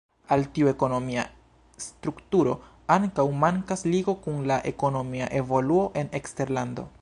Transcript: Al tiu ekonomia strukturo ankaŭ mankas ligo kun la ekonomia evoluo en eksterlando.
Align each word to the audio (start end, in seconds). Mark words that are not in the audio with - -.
Al 0.35 0.45
tiu 0.53 0.69
ekonomia 0.69 1.25
strukturo 1.87 2.55
ankaŭ 2.95 3.27
mankas 3.43 3.85
ligo 3.93 4.17
kun 4.25 4.41
la 4.53 4.59
ekonomia 4.73 5.29
evoluo 5.43 5.85
en 6.03 6.11
eksterlando. 6.23 6.89